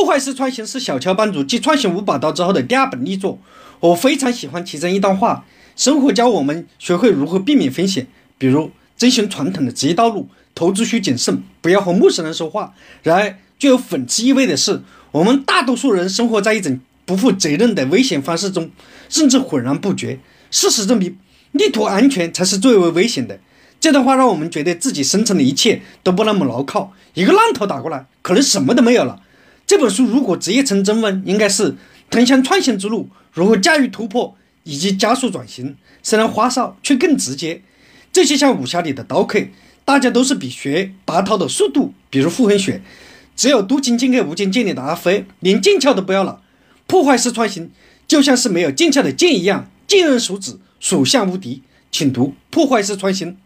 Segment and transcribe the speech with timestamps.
[0.00, 3.38] 破坏式创新是小乔帮主继创新五把刀之后的第二本力作。
[3.80, 5.44] 我非常喜欢其中一段话：
[5.76, 8.06] 生活教我们学会如何避免风险，
[8.38, 12.72] 比如遵循传统的职业道路，投资需谨慎，不要和陌生人说话。
[13.02, 14.80] 然而，具有讽刺意味的是，
[15.12, 18.70] 我们大多数人生活在一种不负责任的危险方式中，
[19.10, 20.18] 甚至浑然不觉。
[20.50, 21.18] 事实证明，
[21.52, 23.38] 力图安全才是最为危险的。
[23.78, 29.20] 这段话让我们觉得自己生存的一切都不那么牢靠，一个浪头打过来，可能什么都没有了。
[29.70, 31.76] 这本书如果直译成中文，应该是
[32.10, 35.76] 通向创新之路，如何驾驭突破以及加速转型。
[36.02, 37.62] 虽然花哨，却更直接。
[38.12, 39.38] 这些像武侠里的刀客，
[39.84, 42.82] 大家都是比学拔刀的速度，比如傅恒雪，
[43.36, 46.42] 只有镀金剑客无间剑里的阿飞，连剑鞘都不要了。
[46.88, 47.70] 破坏式创新
[48.08, 51.62] 就像是没有剑鞘的剑一样，剑刃鼠指，所向无敌。
[51.92, 53.36] 请读破坏式创新。